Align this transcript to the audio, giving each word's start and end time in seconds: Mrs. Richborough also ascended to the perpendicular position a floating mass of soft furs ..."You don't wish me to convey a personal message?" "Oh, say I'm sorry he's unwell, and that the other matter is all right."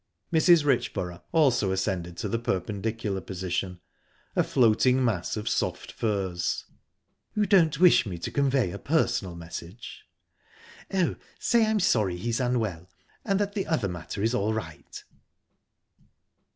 Mrs. 0.33 0.65
Richborough 0.65 1.21
also 1.31 1.71
ascended 1.71 2.17
to 2.17 2.27
the 2.27 2.39
perpendicular 2.39 3.21
position 3.21 3.79
a 4.35 4.43
floating 4.43 5.05
mass 5.05 5.37
of 5.37 5.47
soft 5.47 5.91
furs 5.91 6.65
..."You 7.35 7.45
don't 7.45 7.79
wish 7.79 8.07
me 8.07 8.17
to 8.17 8.31
convey 8.31 8.71
a 8.71 8.79
personal 8.79 9.35
message?" 9.35 10.05
"Oh, 10.91 11.17
say 11.37 11.67
I'm 11.67 11.79
sorry 11.79 12.17
he's 12.17 12.39
unwell, 12.39 12.89
and 13.23 13.39
that 13.39 13.53
the 13.53 13.67
other 13.67 13.87
matter 13.87 14.23
is 14.23 14.33
all 14.33 14.55
right." 14.55 15.03